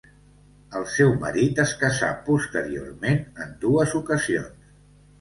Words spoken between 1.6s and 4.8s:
es casà posteriorment en dues ocasions.